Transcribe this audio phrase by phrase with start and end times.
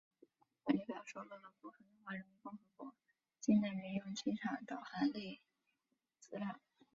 [0.63, 2.91] 本列表收录了部分中华人民共和国
[3.39, 5.39] 境内民用机场导航台
[6.19, 6.59] 资料。